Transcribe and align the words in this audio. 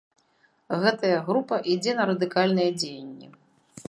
Гэтая 0.83 1.19
група 1.27 1.55
ідзе 1.73 1.93
на 1.99 2.07
радыкальныя 2.13 2.71
дзеянні. 2.79 3.27